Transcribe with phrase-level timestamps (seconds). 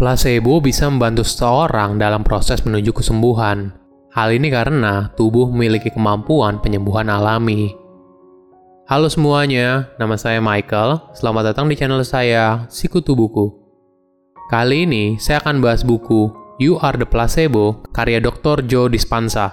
[0.00, 3.68] Placebo bisa membantu seseorang dalam proses menuju kesembuhan.
[4.16, 7.76] Hal ini karena tubuh memiliki kemampuan penyembuhan alami.
[8.88, 11.12] Halo semuanya, nama saya Michael.
[11.12, 13.52] Selamat datang di channel saya, Sikutu Buku.
[14.48, 18.64] Kali ini saya akan bahas buku You Are the Placebo karya Dr.
[18.64, 19.52] Joe Dispenza.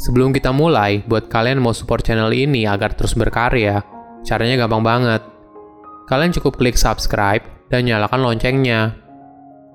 [0.00, 3.84] Sebelum kita mulai, buat kalian mau support channel ini agar terus berkarya,
[4.24, 5.20] caranya gampang banget.
[6.08, 9.03] Kalian cukup klik subscribe dan nyalakan loncengnya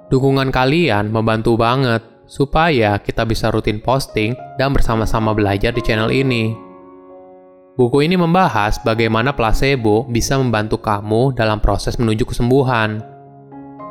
[0.10, 6.50] Dukungan kalian membantu banget supaya kita bisa rutin posting dan bersama-sama belajar di channel ini.
[7.78, 13.06] Buku ini membahas bagaimana placebo bisa membantu kamu dalam proses menuju kesembuhan.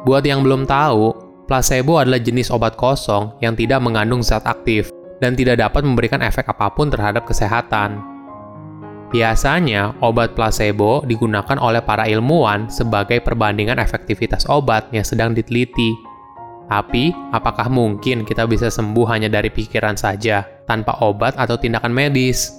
[0.02, 1.14] Buat yang belum tahu,
[1.46, 4.90] placebo adalah jenis obat kosong yang tidak mengandung zat aktif
[5.22, 8.02] dan tidak dapat memberikan efek apa pun terhadap kesehatan.
[9.08, 16.07] Biasanya, obat placebo digunakan oleh para ilmuwan sebagai perbandingan efektivitas obat yang sedang diteliti
[16.68, 22.52] tapi, apakah mungkin kita bisa sembuh hanya dari pikiran saja, tanpa obat atau tindakan medis?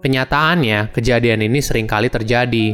[0.00, 2.72] Kenyataannya, kejadian ini sering kali terjadi.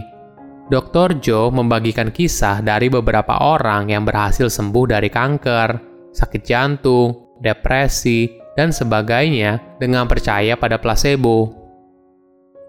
[0.71, 1.19] Dr.
[1.19, 5.69] Joe membagikan kisah dari beberapa orang yang berhasil sembuh dari kanker,
[6.15, 11.51] sakit jantung, depresi, dan sebagainya dengan percaya pada placebo.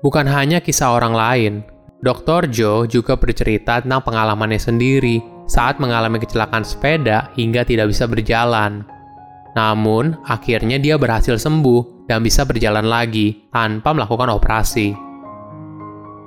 [0.02, 1.54] Bukan hanya kisah orang lain,
[2.02, 2.50] Dr.
[2.50, 8.86] Joe juga bercerita tentang pengalamannya sendiri saat mengalami kecelakaan sepeda hingga tidak bisa berjalan.
[9.58, 14.94] Namun, akhirnya dia berhasil sembuh dan bisa berjalan lagi tanpa melakukan operasi.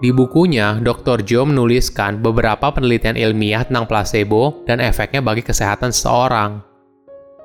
[0.03, 1.23] Di bukunya, Dr.
[1.23, 6.59] Joe menuliskan beberapa penelitian ilmiah tentang placebo dan efeknya bagi kesehatan seseorang.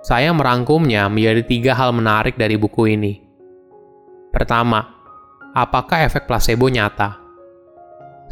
[0.01, 3.13] Saya merangkumnya menjadi tiga hal menarik dari buku ini.
[4.33, 4.81] Pertama,
[5.53, 7.21] apakah efek placebo nyata?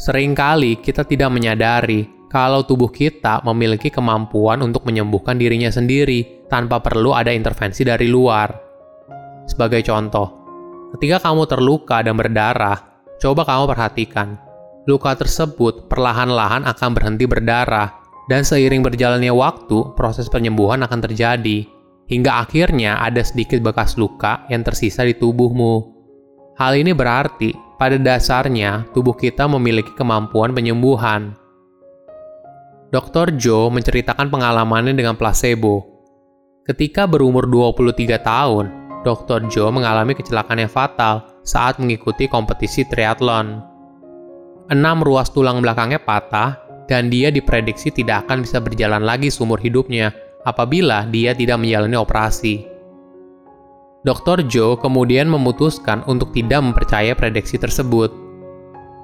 [0.02, 7.16] Seringkali kita tidak menyadari kalau tubuh kita memiliki kemampuan untuk menyembuhkan dirinya sendiri tanpa perlu
[7.16, 8.52] ada intervensi dari luar.
[9.48, 10.28] Sebagai contoh,
[10.92, 12.76] ketika kamu terluka dan berdarah,
[13.24, 14.36] coba kamu perhatikan.
[14.84, 21.64] Luka tersebut perlahan-lahan akan berhenti berdarah, dan seiring berjalannya waktu, proses penyembuhan akan terjadi,
[22.12, 25.96] hingga akhirnya ada sedikit bekas luka yang tersisa di tubuhmu.
[26.60, 31.45] Hal ini berarti, pada dasarnya, tubuh kita memiliki kemampuan penyembuhan,
[32.94, 33.34] Dr.
[33.34, 35.82] Joe menceritakan pengalamannya dengan placebo.
[36.70, 38.66] Ketika berumur 23 tahun,
[39.02, 39.50] Dr.
[39.50, 43.62] Joe mengalami kecelakaan yang fatal saat mengikuti kompetisi triathlon.
[44.70, 50.14] Enam ruas tulang belakangnya patah dan dia diprediksi tidak akan bisa berjalan lagi seumur hidupnya
[50.46, 52.66] apabila dia tidak menjalani operasi.
[54.06, 54.46] Dr.
[54.46, 58.14] Joe kemudian memutuskan untuk tidak mempercayai prediksi tersebut.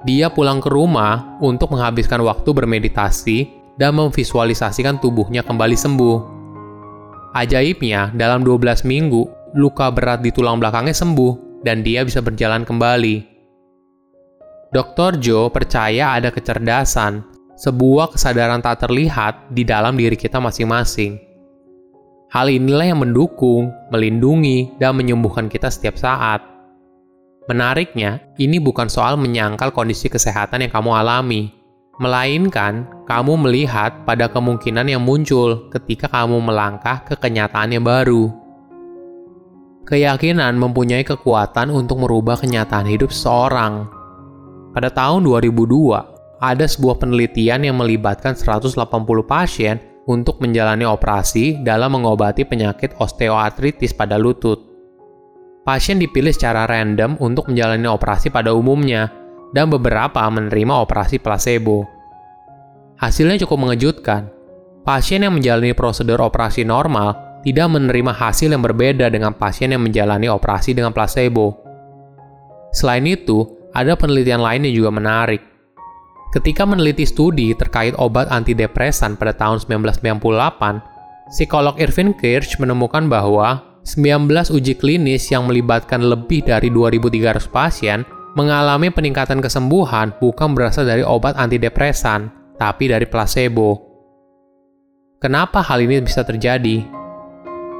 [0.06, 6.18] Dia pulang ke rumah untuk menghabiskan waktu bermeditasi dan memvisualisasikan tubuhnya kembali sembuh.
[7.32, 13.32] Ajaibnya, dalam 12 minggu, luka berat di tulang belakangnya sembuh dan dia bisa berjalan kembali.
[14.72, 15.20] Dr.
[15.20, 17.24] Joe percaya ada kecerdasan,
[17.56, 21.20] sebuah kesadaran tak terlihat di dalam diri kita masing-masing.
[22.32, 26.40] Hal inilah yang mendukung, melindungi, dan menyembuhkan kita setiap saat.
[27.44, 31.52] Menariknya, ini bukan soal menyangkal kondisi kesehatan yang kamu alami,
[32.02, 38.26] melainkan kamu melihat pada kemungkinan yang muncul ketika kamu melangkah ke kenyataan yang baru.
[39.86, 43.86] Keyakinan mempunyai kekuatan untuk merubah kenyataan hidup seseorang.
[44.74, 48.74] Pada tahun 2002, ada sebuah penelitian yang melibatkan 180
[49.22, 49.78] pasien
[50.10, 54.58] untuk menjalani operasi dalam mengobati penyakit osteoartritis pada lutut.
[55.62, 59.21] Pasien dipilih secara random untuk menjalani operasi pada umumnya,
[59.52, 61.84] dan beberapa menerima operasi placebo.
[62.98, 64.32] Hasilnya cukup mengejutkan.
[64.82, 70.26] Pasien yang menjalani prosedur operasi normal tidak menerima hasil yang berbeda dengan pasien yang menjalani
[70.26, 71.54] operasi dengan placebo.
[72.72, 73.46] Selain itu,
[73.76, 75.42] ada penelitian lain yang juga menarik.
[76.32, 80.80] Ketika meneliti studi terkait obat antidepresan pada tahun 1998,
[81.28, 88.88] psikolog Irvin Kirsch menemukan bahwa 19 uji klinis yang melibatkan lebih dari 2.300 pasien mengalami
[88.88, 93.92] peningkatan kesembuhan bukan berasal dari obat antidepresan, tapi dari placebo.
[95.20, 96.82] Kenapa hal ini bisa terjadi?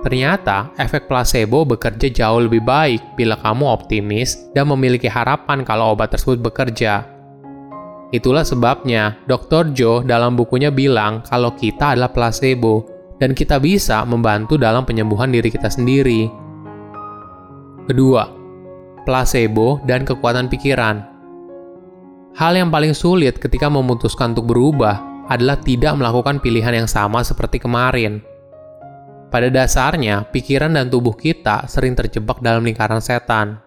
[0.02, 6.10] Ternyata, efek placebo bekerja jauh lebih baik bila kamu optimis dan memiliki harapan kalau obat
[6.10, 7.06] tersebut bekerja.
[8.10, 9.72] Itulah sebabnya Dr.
[9.72, 12.84] Joe dalam bukunya bilang kalau kita adalah placebo
[13.16, 16.26] dan kita bisa membantu dalam penyembuhan diri kita sendiri.
[17.86, 18.41] Kedua,
[19.02, 21.04] placebo, dan kekuatan pikiran.
[22.32, 27.60] Hal yang paling sulit ketika memutuskan untuk berubah adalah tidak melakukan pilihan yang sama seperti
[27.60, 28.24] kemarin.
[29.32, 33.60] Pada dasarnya, pikiran dan tubuh kita sering terjebak dalam lingkaran setan.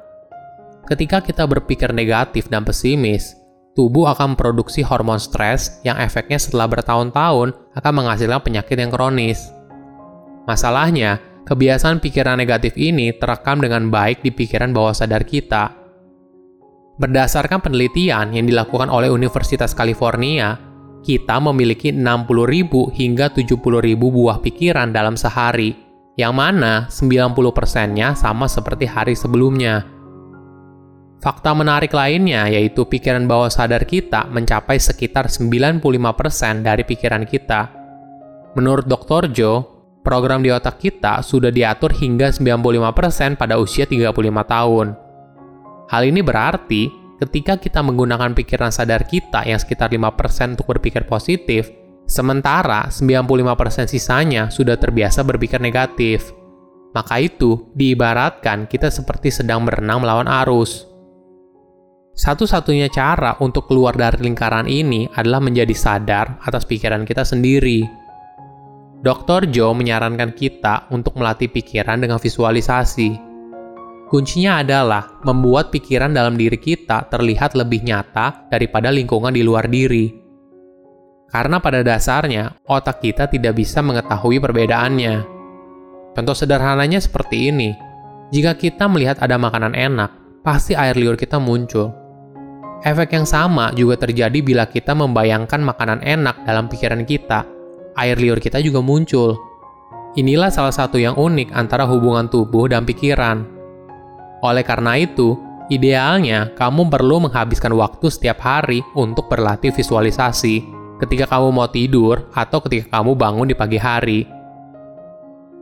[0.85, 3.33] Ketika kita berpikir negatif dan pesimis,
[3.73, 9.49] tubuh akan memproduksi hormon stres yang efeknya setelah bertahun-tahun akan menghasilkan penyakit yang kronis.
[10.45, 15.85] Masalahnya, kebiasaan pikiran negatif ini terekam dengan baik di pikiran bawah sadar kita.
[16.97, 20.57] Berdasarkan penelitian yang dilakukan oleh Universitas California,
[21.05, 25.77] kita memiliki 60.000 hingga 70.000 buah pikiran dalam sehari,
[26.17, 29.85] yang mana 90%-nya sama seperti hari sebelumnya.
[31.19, 35.81] Fakta menarik lainnya yaitu pikiran bawah sadar kita mencapai sekitar 95%
[36.63, 37.61] dari pikiran kita.
[38.55, 39.33] Menurut Dr.
[39.35, 39.74] Joe,
[40.05, 44.13] program di otak kita sudah diatur hingga 95% pada usia 35
[44.45, 44.87] tahun.
[45.89, 46.87] Hal ini berarti
[47.17, 51.73] ketika kita menggunakan pikiran sadar kita yang sekitar 5% untuk berpikir positif,
[52.05, 56.29] sementara 95% sisanya sudah terbiasa berpikir negatif.
[56.93, 60.87] Maka itu diibaratkan kita seperti sedang berenang melawan arus.
[62.15, 68.04] Satu-satunya cara untuk keluar dari lingkaran ini adalah menjadi sadar atas pikiran kita sendiri.
[69.05, 69.53] Dr.
[69.53, 73.13] Joe menyarankan kita untuk melatih pikiran dengan visualisasi.
[74.09, 80.09] Kuncinya adalah membuat pikiran dalam diri kita terlihat lebih nyata daripada lingkungan di luar diri.
[81.29, 85.15] Karena pada dasarnya, otak kita tidak bisa mengetahui perbedaannya.
[86.17, 87.69] Contoh sederhananya seperti ini.
[88.33, 92.05] Jika kita melihat ada makanan enak, pasti air liur kita muncul
[92.85, 97.54] Efek yang sama juga terjadi bila kita membayangkan makanan enak dalam pikiran kita.
[97.95, 99.39] Air liur kita juga muncul.
[100.19, 103.47] Inilah salah satu yang unik antara hubungan tubuh dan pikiran.
[104.43, 105.35] Oleh karena itu,
[105.71, 110.63] idealnya kamu perlu menghabiskan waktu setiap hari untuk berlatih visualisasi
[111.03, 114.21] ketika kamu mau tidur atau ketika kamu bangun di pagi hari.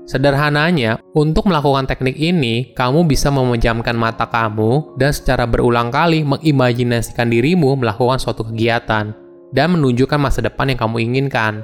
[0.04, 7.32] Sederhananya, untuk melakukan teknik ini, kamu bisa memejamkan mata kamu dan secara berulang kali mengimajinasikan
[7.32, 9.16] dirimu melakukan suatu kegiatan
[9.56, 11.64] dan menunjukkan masa depan yang kamu inginkan.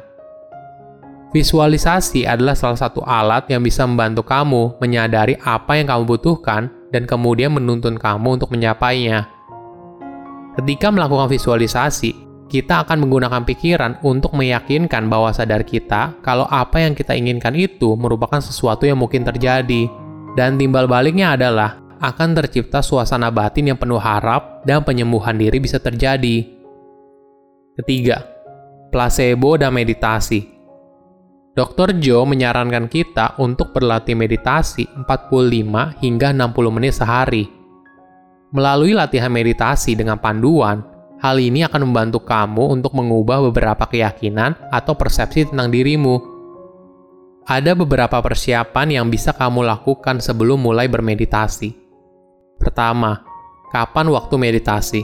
[1.30, 7.06] Visualisasi adalah salah satu alat yang bisa membantu kamu menyadari apa yang kamu butuhkan dan
[7.06, 9.30] kemudian menuntun kamu untuk menyapainya.
[10.58, 12.12] Ketika melakukan visualisasi,
[12.50, 17.94] kita akan menggunakan pikiran untuk meyakinkan bahwa sadar kita kalau apa yang kita inginkan itu
[17.94, 19.86] merupakan sesuatu yang mungkin terjadi.
[20.34, 25.78] Dan timbal baliknya adalah akan tercipta suasana batin yang penuh harap dan penyembuhan diri bisa
[25.78, 26.42] terjadi.
[27.78, 28.26] Ketiga,
[28.90, 30.59] placebo dan meditasi.
[31.60, 32.00] Dr.
[32.00, 37.44] Joe menyarankan kita untuk berlatih meditasi 45 hingga 60 menit sehari.
[38.56, 40.80] Melalui latihan meditasi dengan panduan,
[41.20, 46.16] Hal ini akan membantu kamu untuk mengubah beberapa keyakinan atau persepsi tentang dirimu.
[47.44, 51.76] Ada beberapa persiapan yang bisa kamu lakukan sebelum mulai bermeditasi.
[52.56, 53.20] Pertama,
[53.68, 55.04] kapan waktu meditasi?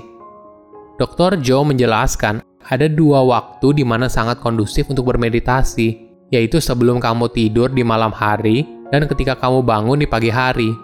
[0.95, 1.35] Dr.
[1.43, 6.04] Joe menjelaskan ada dua waktu di mana sangat kondusif untuk bermeditasi,
[6.35, 10.75] yaitu sebelum kamu tidur di malam hari dan ketika kamu bangun di pagi hari.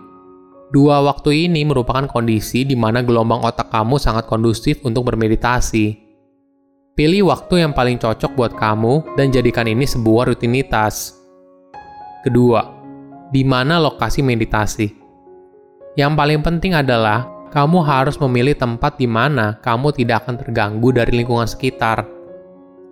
[0.72, 6.00] Dua waktu ini merupakan kondisi di mana gelombang otak kamu sangat kondusif untuk bermeditasi.
[6.96, 11.20] Pilih waktu yang paling cocok buat kamu dan jadikan ini sebuah rutinitas.
[12.24, 12.64] Kedua,
[13.36, 14.88] di mana lokasi meditasi?
[16.00, 21.20] Yang paling penting adalah kamu harus memilih tempat di mana kamu tidak akan terganggu dari
[21.20, 22.21] lingkungan sekitar.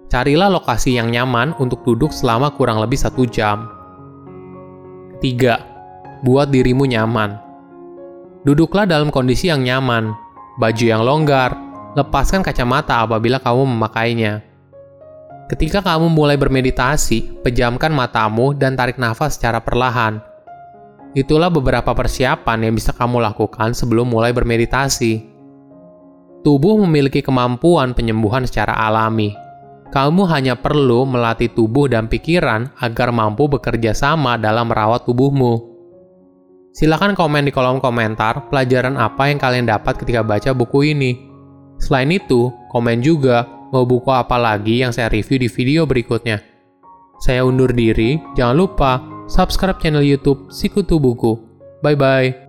[0.10, 3.70] Carilah lokasi yang nyaman untuk duduk selama kurang lebih satu jam.
[5.14, 5.62] Ketiga,
[6.26, 7.38] buat dirimu nyaman.
[8.42, 10.10] Duduklah dalam kondisi yang nyaman,
[10.58, 11.54] baju yang longgar,
[11.94, 14.42] lepaskan kacamata apabila kamu memakainya.
[15.46, 20.26] Ketika kamu mulai bermeditasi, pejamkan matamu dan tarik nafas secara perlahan.
[21.14, 25.22] Itulah beberapa persiapan yang bisa kamu lakukan sebelum mulai bermeditasi.
[26.42, 29.49] Tubuh memiliki kemampuan penyembuhan secara alami.
[29.90, 35.70] Kamu hanya perlu melatih tubuh dan pikiran agar mampu bekerja sama dalam merawat tubuhmu.
[36.70, 41.18] Silahkan komen di kolom komentar pelajaran apa yang kalian dapat ketika baca buku ini.
[41.82, 46.38] Selain itu, komen juga mau buku apa lagi yang saya review di video berikutnya.
[47.20, 51.36] Saya undur diri, jangan lupa subscribe channel YouTube Sikutu Buku.
[51.82, 52.49] Bye bye.